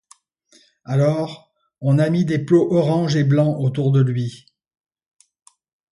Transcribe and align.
Alors 0.83 1.53
on 1.79 1.99
a 1.99 2.09
mis 2.09 2.25
des 2.25 2.39
plots 2.39 2.67
orange 2.73 3.15
et 3.17 3.23
blanc 3.23 3.59
autour 3.59 3.91
de 3.91 4.01
lui. 4.01 4.47